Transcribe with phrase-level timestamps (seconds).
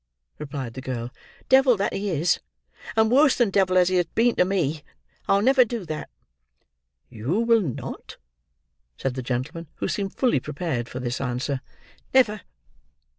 [0.39, 1.11] replied the girl.
[1.47, 2.39] "Devil that he is,
[2.95, 4.83] and worse than devil as he has been to me,
[5.27, 6.09] I will never do that."
[7.07, 8.17] "You will not?"
[8.97, 11.61] said the gentleman, who seemed fully prepared for this answer.
[12.15, 12.41] "Never!"